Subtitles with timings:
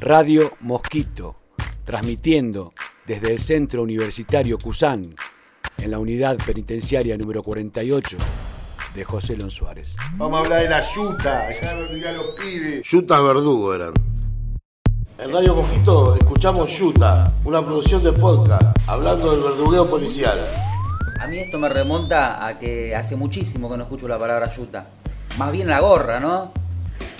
[0.00, 1.34] Radio Mosquito,
[1.82, 2.72] transmitiendo
[3.04, 5.12] desde el Centro Universitario Cusán,
[5.76, 8.16] en la unidad penitenciaria número 48
[8.94, 9.88] de José Lon Suárez.
[10.14, 12.88] Vamos a hablar de la yuta, de los pibes.
[12.88, 13.92] Yutas verdugo eran.
[15.18, 20.38] En Radio Mosquito escuchamos Yuta, una producción de podcast, hablando del verdugueo policial.
[21.18, 24.86] A mí esto me remonta a que hace muchísimo que no escucho la palabra yuta.
[25.36, 26.52] Más bien la gorra, ¿no?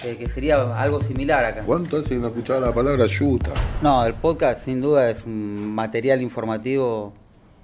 [0.02, 1.64] Que, que sería algo similar acá.
[1.66, 3.52] ¿Cuánto hace que no escuchaba la palabra yuta?
[3.82, 7.12] No, el podcast sin duda es un material informativo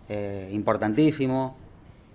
[0.09, 1.57] eh, importantísimo.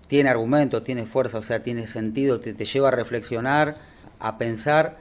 [0.08, 3.78] Tiene argumentos, tiene fuerza, o sea, tiene sentido, te, te lleva a reflexionar,
[4.20, 4.98] a pensar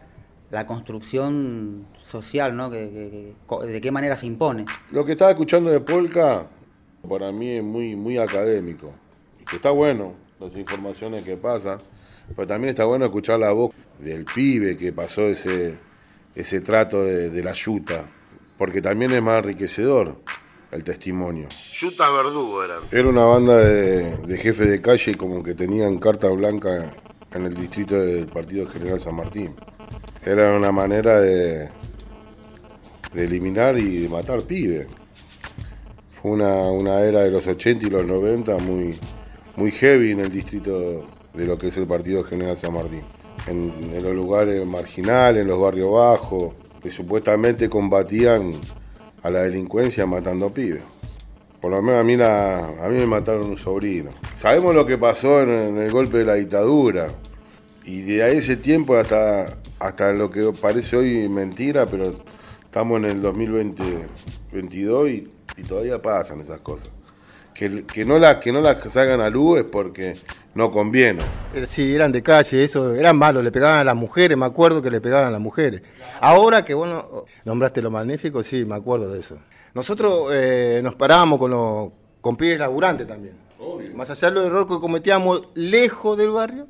[0.51, 2.71] la construcción social, ¿no?
[2.71, 4.67] Que- que- que- de qué manera se impone.
[4.93, 6.47] Lo que estaba escuchando de Polka,
[7.09, 8.93] para mí es muy, muy académico.
[9.41, 11.79] Y que está bueno, las informaciones que pasan,
[12.35, 15.75] pero también está bueno escuchar la voz del pibe que pasó ese,
[16.35, 18.05] ese trato de, de la yuta,
[18.57, 20.17] porque también es más enriquecedor
[20.71, 21.49] el testimonio.
[21.49, 22.83] Yutas Verdugo eran.
[22.91, 26.91] Era una banda de, de jefes de calle como que tenían carta blanca
[27.33, 29.55] en el distrito del Partido General San Martín.
[30.25, 31.69] Era una manera de,
[33.13, 34.87] de eliminar y de matar pibes.
[36.21, 38.99] Fue una, una era de los 80 y los 90 muy,
[39.57, 41.07] muy heavy en el distrito
[41.39, 43.03] de lo que es el Partido General San Martín.
[43.47, 43.73] En,
[44.03, 48.51] los lugares marginales, en los barrios bajos, que supuestamente combatían
[49.23, 50.83] a la delincuencia matando pibes.
[51.61, 54.11] Por lo menos a mí, la- a mí me mataron un sobrino.
[54.37, 57.09] Sabemos lo que pasó en, el golpe de la dictadura.
[57.85, 59.47] Y de ese tiempo hasta,
[59.79, 62.13] hasta lo que parece hoy mentira, pero
[62.65, 66.91] estamos en el 2022 y, y todavía pasan esas cosas.
[67.59, 70.15] Que, que no las que no las salgan a luz es porque
[70.55, 71.23] no conviene.
[71.55, 74.81] Eh, Sí, eran de calle, eso, eran malos, le pegaban a las mujeres, me acuerdo
[74.81, 75.83] que le pegaban a las mujeres.
[76.21, 79.39] Ahora que vos no- nombraste lo magnífico, sí, me acuerdo de eso.
[79.75, 83.35] Nosotros eh, nos parábamos con, los, con pibes laburantes también.
[83.95, 86.69] Más allá de los errores que cometíamos lejos del barrio,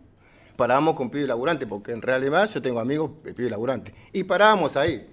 [0.56, 3.94] parábamos con pibes laburantes, porque en realidad yo tengo amigos de pibes laburantes.
[4.14, 5.06] Y parábamos ahí.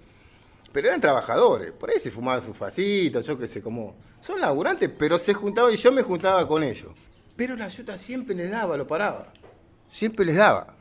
[0.76, 3.96] Pero eran trabajadores, por ahí se fumaban sus facitos, yo qué sé, como...
[4.20, 6.92] Son laburantes, pero se juntaban y yo me juntaba con ellos.
[7.38, 9.32] Pero la yuta siempre les daba, lo paraba.
[9.88, 10.76] Siempre les daba.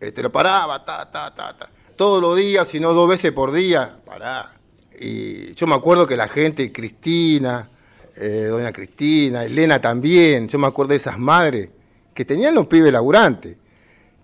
[0.00, 1.68] Este, lo paraba, ta, ta, ta, ta.
[1.94, 4.50] Todos los días, si no dos veces por día, pará.
[4.98, 7.68] Y yo me acuerdo que la gente, Cristina,
[8.16, 11.68] eh, doña Cristina, Elena también, yo me acuerdo de esas madres
[12.14, 13.58] que tenían los pibes laburantes.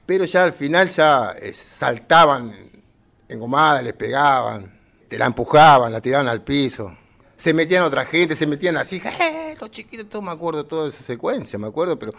[0.06, 2.54] Pero ya al final ya eh, saltaban
[3.28, 4.72] engomadas, les pegaban,
[5.09, 6.97] te la empujaban, la tiraban al piso.
[7.37, 9.56] Se metían otra gente, se metían así, ¡eh!
[9.60, 12.15] los chiquitos, todo me acuerdo toda esa secuencia, me acuerdo, pero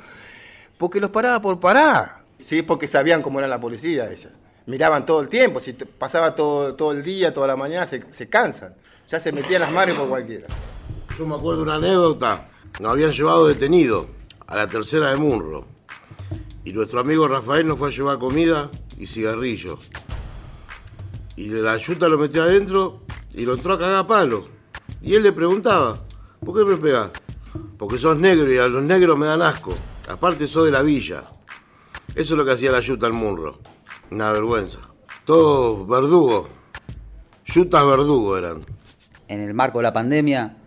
[0.77, 2.23] porque los paraba por parar.
[2.39, 4.33] Sí, porque sabían cómo era la policía ellas.
[4.65, 8.27] Miraban todo el tiempo, si pasaba todo, todo el día, toda la mañana, se, se
[8.27, 8.73] cansan.
[9.07, 10.47] Ya se metían las manos por cualquiera.
[11.17, 12.49] Yo me acuerdo una anécdota.
[12.79, 14.07] Nos habían llevado detenido
[14.47, 15.65] a la tercera de Munro.
[16.63, 19.91] Y nuestro amigo Rafael nos fue a llevar comida y cigarrillos.
[21.35, 23.01] Y la yuta lo metió adentro
[23.33, 24.47] y lo entró a cagar a palo.
[25.01, 25.97] Y él le preguntaba,
[26.43, 27.11] ¿por qué me pegás?
[27.77, 29.73] Porque sos negro y a los negros me dan asco.
[30.07, 31.23] Aparte sos de la villa.
[32.09, 33.59] Eso es lo que hacía la yuta al Munro.
[34.11, 34.79] Una vergüenza.
[35.25, 36.47] Todos verdugos.
[37.45, 38.59] Yutas verdugos eran.
[39.27, 40.57] en el marco de la pandemia,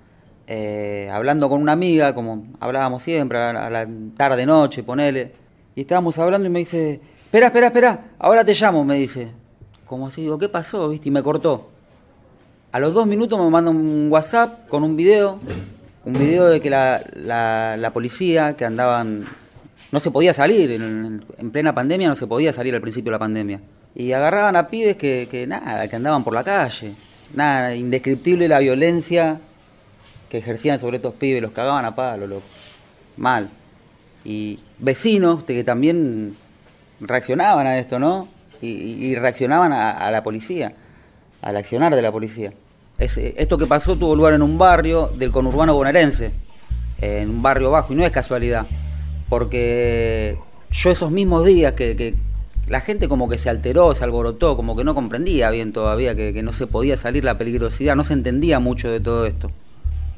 [0.46, 5.32] eh, hablando con una amiga, como hablábamos siempre, a la, a la tarde, noche, ponele,
[5.74, 9.32] y estábamos hablando y me dice, espera, espera, espera, ahora te llamo, me dice.
[9.88, 10.88] Como así, digo, ¿qué pasó?
[10.88, 11.08] ¿Viste?
[11.08, 11.68] Y me cortó.
[12.72, 15.38] A los dos minutos me manda un WhatsApp con un video,
[16.04, 19.26] un video de que la, la- policía, que andaban,
[19.90, 23.12] no se podía salir, en, en plena pandemia no se podía salir al principio de
[23.14, 23.60] la pandemia.
[23.94, 26.92] Y agarraban a pibes que, que nada, que andaban por la calle.
[27.34, 29.40] Nada, indescriptible la violencia
[30.28, 32.44] que ejercían sobre estos pibes, los cagaban a palo, loco.
[33.16, 33.48] mal.
[34.24, 36.36] Y vecinos que también
[37.00, 38.28] reaccionaban a esto, ¿no?
[38.60, 40.74] Y, y- reaccionaban a, la policía,
[41.42, 42.52] al accionar de la policía.
[42.98, 46.32] Eh, esto que pasó tuvo lugar en un barrio del conurbano bonaerense,
[47.00, 48.66] en un barrio bajo, y no es casualidad,
[49.28, 50.38] porque
[50.70, 52.14] yo esos mismos días que,
[52.66, 56.42] la gente como que se alteró, se alborotó, como que no comprendía bien todavía que,
[56.42, 59.50] no se podía salir la peligrosidad, no se entendía mucho de todo esto.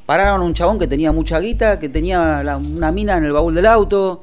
[0.06, 3.66] Pararon un chabón que tenía mucha guita, que tenía una mina en el baúl del
[3.66, 4.22] auto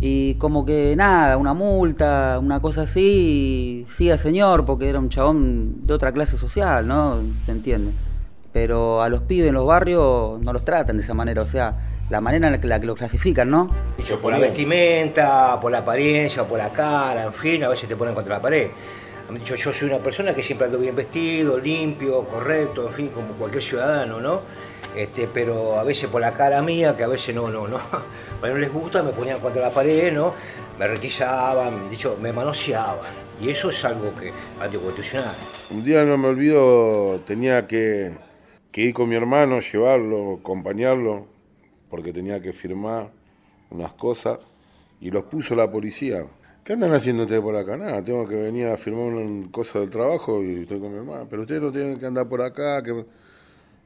[0.00, 5.08] y como que nada, una multa, una cosa así, y siga señor, porque era un
[5.08, 7.20] chabón de otra clase social, ¿no?
[7.44, 7.92] Se entiende.
[8.52, 11.74] Pero a los pibes en los barrios no los tratan de esa manera, o sea,
[12.10, 13.70] la manera en la que, la los clasifican, ¿no?
[14.06, 17.96] Yo, por la vestimenta, por la apariencia, por la cara, en fin, a veces te
[17.96, 18.70] ponen contra la pared.
[19.28, 23.08] Han dicho, yo soy una persona que siempre ando bien vestido, limpio, correcto, en fin,
[23.08, 24.40] como cualquier ciudadano, ¿no?
[24.96, 27.80] Este, pero a veces por la cara mía, que a veces no, no, no,
[28.42, 30.34] no les gusta, me ponían contra la pared, ¿no?
[30.78, 33.28] Me requisaban, dicho, me manoseaban.
[33.40, 35.34] Y eso es algo que anticonstitucional.
[35.72, 38.12] Un día no me olvido, tenía que,
[38.72, 41.26] que ir con mi hermano, llevarlo, acompañarlo,
[41.88, 43.10] porque tenía que firmar
[43.70, 44.38] unas cosas,
[45.00, 46.24] y los puso la policía.
[46.64, 47.76] ¿Qué andan haciendo ustedes por acá?
[47.76, 51.26] Nada, tengo que venir a firmar una cosa del trabajo y estoy con mi hermano.
[51.30, 52.82] Pero ustedes no tienen que andar por acá.
[52.82, 53.06] Que...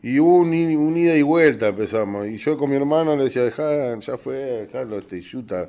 [0.02, 2.26] Y hubo un, ida y vuelta empezamos.
[2.26, 5.68] Y yo con mi hermano le decía, dejá, ya fue, dejalo, este yuta.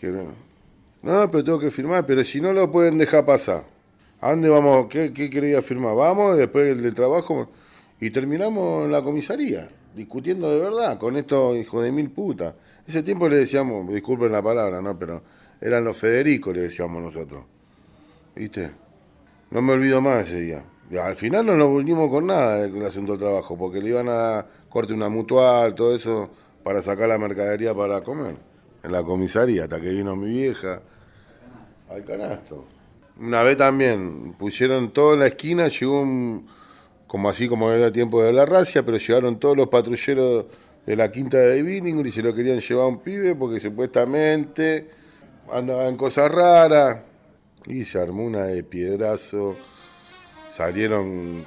[0.00, 0.32] Que no.
[1.02, 3.64] pero tengo que firmar, pero si no lo pueden dejar pasar.
[4.20, 4.86] ¿A dónde vamos?
[4.88, 5.94] ¿Qué, qué quería firmar?
[5.94, 7.50] Vamos, después del trabajo.
[8.00, 12.54] Y terminamos en la comisaría, discutiendo de verdad con estos hijos de mil putas.
[12.86, 14.98] Ese tiempo le decíamos, disculpen la palabra, ¿no?
[14.98, 15.22] Pero
[15.60, 17.44] eran los Federicos, le decíamos nosotros.
[18.34, 18.70] ¿Viste?
[19.50, 20.64] No me olvido más ese día.
[21.02, 24.46] Al final no nos volvimos con nada del asunto del trabajo, porque le iban a
[24.68, 26.30] corte una mutual, todo eso,
[26.62, 28.36] para sacar la mercadería para comer.
[28.82, 30.80] En la comisaría, hasta que vino mi vieja.
[31.88, 32.66] Al canasto.
[33.18, 36.46] Una vez también, pusieron todo en la esquina, llegó un,
[37.06, 40.46] como así como era tiempo de la racia, pero llegaron todos los patrulleros
[40.84, 44.90] de la quinta de Billingham y se lo querían llevar a un pibe porque supuestamente
[45.50, 46.98] andaba en cosas raras
[47.66, 49.56] y se armó una de piedrazo.
[50.56, 51.44] Salieron,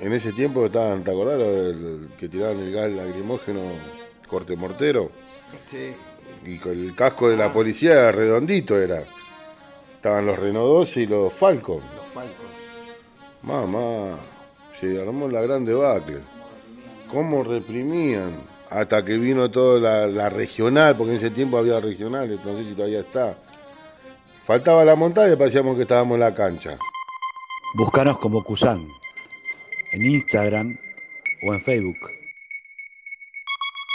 [0.00, 1.40] en ese tiempo estaban, ¿te acordás?
[1.40, 3.60] El, que tiraban el gas lacrimógeno,
[4.28, 5.10] corte mortero.
[5.66, 5.94] Sí.
[6.44, 9.02] Y con el casco de la policía redondito era.
[9.96, 11.80] Estaban los Renault 12 y los Falcon.
[11.96, 12.46] Los Falcon.
[13.42, 14.18] Mamá,
[14.78, 16.18] se armó la grande debacle.
[17.10, 18.58] ¿Cómo reprimían?
[18.70, 22.72] hasta que vino toda la, regional, porque en ese tiempo había regionales, no sé si
[22.72, 23.34] todavía está.
[24.46, 26.76] Faltaba la montaña y parecíamos que estábamos en la cancha.
[27.74, 28.78] Búscanos como Cusan,
[29.92, 30.74] en Instagram
[31.46, 31.96] o en Facebook.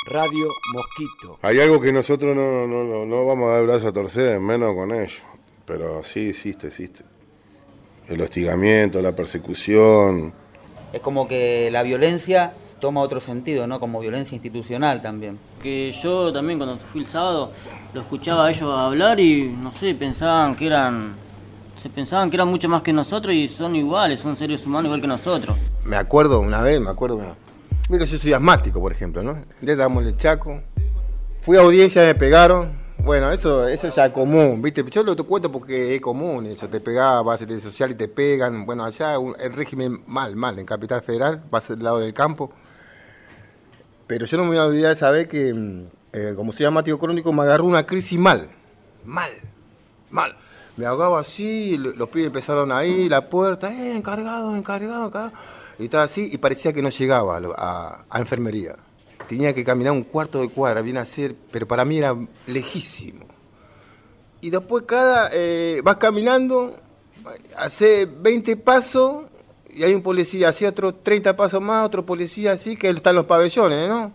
[0.05, 1.39] Radio Mosquito.
[1.41, 4.91] Hay algo que nosotros no, no, no vamos a dar brazo a torcer, menos con
[4.91, 5.23] ellos.
[5.65, 7.03] Pero sí existe, existe.
[8.07, 10.33] El hostigamiento, la persecución.
[10.91, 13.79] Es como que la violencia toma otro sentido, ¿no?
[13.79, 15.39] Como violencia institucional también.
[15.63, 17.51] Que yo también cuando fui el sábado
[17.91, 21.15] lo escuchaba a ellos hablar y no sé, pensaban que eran
[21.83, 25.01] se pensaban que eran mucho más que nosotros y son iguales, son seres humanos igual
[25.01, 25.57] que nosotros.
[25.83, 27.19] Me acuerdo una vez, me acuerdo,
[27.89, 29.43] mira, yo soy asmático, por ejemplo, ¿no?
[29.59, 30.61] Ya damos el chaco.
[31.41, 32.81] Fui a audiencia, me pegaron.
[32.99, 34.81] Bueno, eso, eso ya es común, ¿viste?
[34.89, 38.07] Yo lo te cuento porque es común eso, te pegaba, vas a social y te
[38.07, 38.65] pegan.
[38.65, 42.53] Bueno, allá el régimen mal, mal, en Capital Federal, vas al lado del campo.
[44.07, 46.97] Pero yo no me voy a olvidar de saber que, mm, eh, como soy asmático
[46.97, 48.47] crónico, me agarró una crisis mal.
[49.03, 49.31] Mal.
[50.09, 50.37] Mal.
[50.75, 55.33] Me ahogaba así, los pibes empezaron ahí, la puerta, eh, encargado, encargado, encargado.
[55.77, 57.39] Y estaba así y parecía que no llegaba
[58.09, 58.75] a, enfermería.
[59.27, 62.15] Tenía que caminar un cuarto de cuadra, viene a ser, pero para mí era
[62.47, 63.25] lejísimo.
[64.41, 66.75] Y después cada, eh, vas caminando,
[67.55, 69.25] hace 20 pasos
[69.73, 73.15] y hay un policía así, otro 30 pasos más, otro policía así, que está en
[73.17, 74.11] los pabellones, ¿no?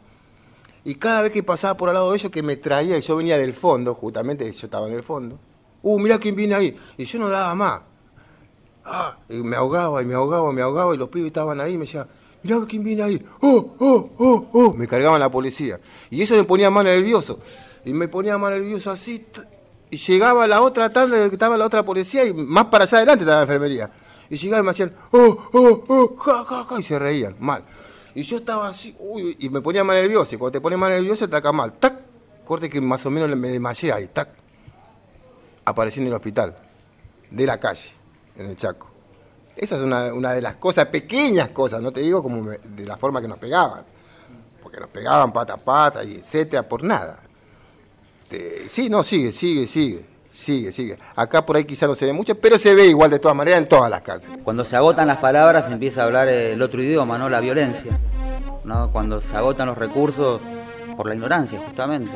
[0.84, 3.16] Y cada vez que pasaba por al lado de ellos, que me traía, y yo
[3.16, 5.38] venía del fondo, justamente yo estaba en el fondo.
[5.82, 6.76] Uh, mirá quién viene ahí.
[6.96, 7.80] Y yo no daba más.
[8.84, 11.78] Ah, y me ahogaba, y me ahogaba, me ahogaba, y los pibes estaban ahí, y
[11.78, 12.06] me decían,
[12.42, 13.26] mirá quién viene ahí.
[13.40, 14.75] Oh, oh, oh, oh.
[14.75, 15.78] Me cargaban la policía.
[16.11, 17.38] Y eso me ponía más nervioso.
[17.85, 19.26] Y me ponía más nervioso así.
[19.90, 23.25] Y llegaba la otra tarde que estaba la otra policía, y más para allá adelante
[23.25, 23.90] estaba la enfermería
[24.30, 27.64] y llegaban y me hacían, oh, oh, oh, ja, ja, ja, y se reían, mal.
[28.14, 30.90] Y yo estaba así, uy, y me ponía más nervioso, y cuando te pones más
[30.90, 31.94] nervioso te acá mal, tac,
[32.44, 34.30] corte que más o menos me desmayé ahí, tac,
[35.68, 36.56] aparecí en el hospital,
[37.30, 37.90] de la calle,
[38.37, 38.88] en el Chaco.
[39.56, 42.96] Esa es una, una de las cosas, pequeñas cosas, no te digo como de la
[42.96, 43.84] forma que nos pegaban,
[44.62, 47.20] porque nos pegaban pata a pata y etcétera, por nada.
[48.68, 50.18] sí, no, sigue, sigue, sigue.
[50.38, 50.96] Sigue, sigue.
[51.16, 53.58] Acá por ahí quizá no se ve mucho, pero se ve igual de todas maneras
[53.58, 54.40] en todas las cárceles.
[54.44, 57.28] Cuando se agotan las palabras empieza a hablar el otro idioma, ¿no?
[57.28, 57.98] La violencia.
[58.64, 58.92] ¿no?
[58.92, 60.40] Cuando se agotan los recursos
[60.96, 62.12] por la ignorancia, justamente,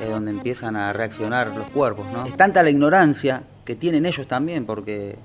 [0.00, 2.26] es donde empiezan a reaccionar los cuerpos, ¿no?
[2.26, 5.16] Es tanta la ignorancia que tienen ellos también, porque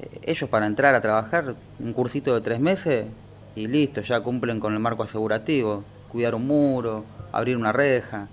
[0.00, 3.06] eh, ellos para entrar a trabajar un cursito de tres meses
[3.54, 8.28] y listo, ya cumplen con el marco asegurativo, cuidar un muro, abrir una reja,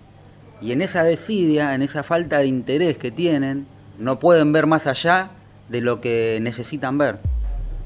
[0.61, 4.87] y en esa desidia, en esa falta de interés que tienen, no pueden ver más
[4.87, 5.31] allá
[5.69, 7.19] de lo que necesitan ver.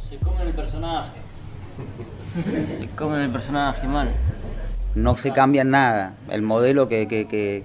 [0.10, 1.12] Se comen el personaje.
[2.82, 4.10] Se comen el personaje, mal.
[4.96, 6.16] No se cambia nada.
[6.30, 7.64] El modelo que,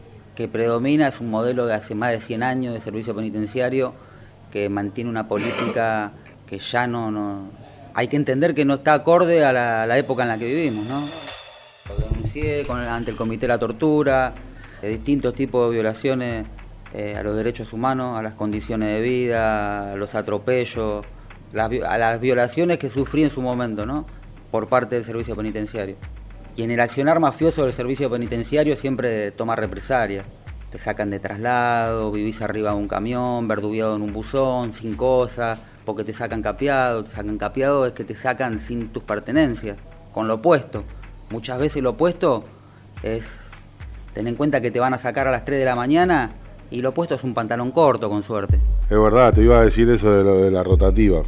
[0.53, 3.95] predomina es un modelo de hace más de 100 años de servicio penitenciario
[4.51, 6.13] que mantiene una política
[6.47, 7.51] que ya no.
[7.95, 11.01] Hay que entender que no está acorde a la, época en la que vivimos, ¿no?
[11.89, 14.35] Lo denuncié ante el Comité de la Tortura,
[14.83, 16.47] de distintos tipos de violaciones
[16.93, 21.05] eh, a los derechos humanos, a las condiciones de vida, a los atropellos,
[21.57, 24.07] a las violaciones que sufrí en su momento, ¿no?
[24.51, 25.97] Por parte del servicio penitenciario.
[26.57, 30.25] Y en el accionar mafioso del servicio penitenciario siempre toma represalias.
[30.71, 35.59] Te sacan de traslado, vivís arriba de un camión, verdugueado en un buzón, sin cosas,
[35.85, 37.03] porque te sacan capeado.
[37.05, 39.79] Te sacan capeado es que te sacan sin tus pertenencias,
[40.13, 40.85] con lo opuesto.
[41.31, 42.45] Muchas veces lo opuesto
[43.03, 43.49] es,
[44.13, 46.33] ten en cuenta que te van a sacar a las 3 de la mañana
[46.71, 48.61] y lo opuesto es un pantalón corto, con suerte.
[48.89, 51.23] Es verdad, te iba a decir eso de lo de la rotativa.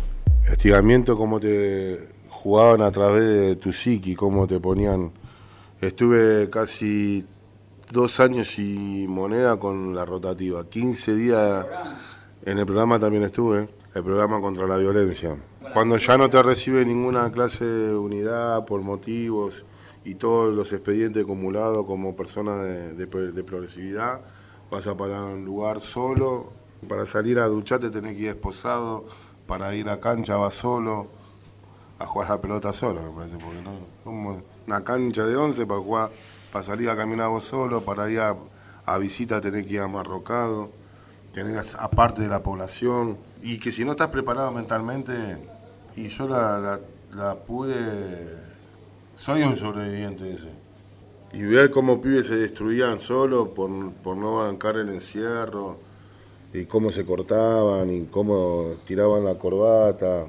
[0.51, 5.13] Estigamiento, cómo te jugaban a través de tu psiqui, cómo te ponían.
[5.81, 7.25] Estuve casi
[7.91, 10.69] dos años y moneda con la rotativa.
[10.69, 11.67] 15 días
[12.45, 15.37] en el programa también estuve, el programa contra la violencia.
[15.73, 19.65] Cuando ya no te recibe ninguna clase de unidad por motivos
[20.05, 24.21] y todos los expedientes acumulados como persona de, progresividad,
[24.71, 26.53] vas a parar un lugar solo.
[26.89, 29.07] Para salir a ducharte tenés que ir esposado,
[29.47, 31.09] para ir a cancha vas solo,
[31.99, 36.11] a jugar la pelota solo, me parece, porque no, una cancha de 11 para jugar,
[36.53, 38.37] para salir a caminar vos solo, para ir a,
[38.85, 40.71] a visita tenés que ir amarrocado,
[41.33, 45.13] tenés aparte de la población, y que si no estás preparado mentalmente,
[45.97, 46.81] y yo la,
[47.15, 47.77] la, pude,
[49.15, 50.67] soy un sobreviviente ese.
[51.33, 55.79] Y ver cómo pibes se destruían solo por, por no bancar el encierro,
[56.53, 60.27] y cómo se cortaban, y cómo tiraban la corbata.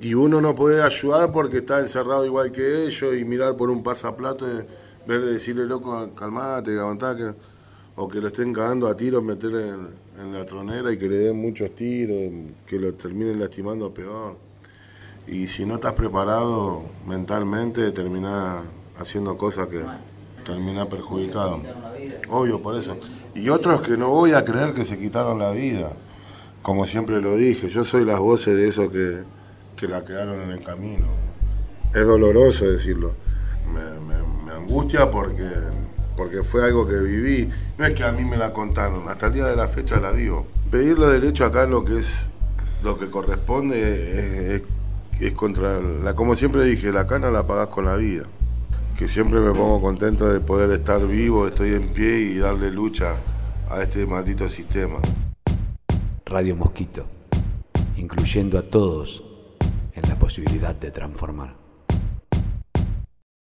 [0.00, 3.82] Y uno no puede ayudar porque está encerrado igual que ellos y mirar por un
[3.82, 4.64] pasaplato, y
[5.06, 7.32] ver decirle, loco, calmate, aguantá, que,
[7.96, 9.88] o que lo estén cagando a tiros, meterle en,
[10.18, 12.32] en la tronera y que le den muchos tiros,
[12.66, 14.36] que lo terminen lastimando peor.
[15.26, 18.64] Y si no estás preparado mentalmente, terminás
[18.98, 19.82] haciendo cosas que
[20.44, 21.60] terminás perjudicado.
[22.30, 22.96] Obvio, por eso.
[23.34, 25.92] Y otros que no voy a creer que se quitaron la vida.
[26.62, 29.20] Como siempre lo dije, yo soy las voces de esos que,
[29.80, 31.06] que la quedaron en el camino.
[31.94, 33.14] Es doloroso decirlo.
[33.72, 35.48] Me, angustia porque,
[36.16, 37.48] porque fue algo que viví.
[37.78, 40.10] No es que a mí me la contaron, hasta el día de la fecha la
[40.10, 40.46] vivo.
[40.70, 42.26] Pedir los derechos acá lo que es
[42.82, 44.62] lo que corresponde
[45.20, 48.24] es, contra la, como siempre dije, la cana la pagás con la vida.
[48.98, 53.16] Que siempre me pongo contento de poder estar vivo, estoy en pie y darle lucha
[53.70, 54.98] a este maldito sistema.
[56.26, 57.06] Radio Mosquito,
[57.96, 59.29] incluyendo a todos
[60.30, 61.59] posibilidad de transformar.